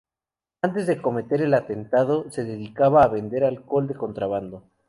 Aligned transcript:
Antes 0.63 0.87
de 0.87 0.99
cometer 0.99 1.43
el 1.43 1.53
atentado, 1.53 2.25
se 2.31 2.43
dedicaba 2.43 3.03
a 3.03 3.07
vender 3.07 3.43
alcohol 3.43 3.87
de 3.87 3.93
contrabando. 3.93 4.63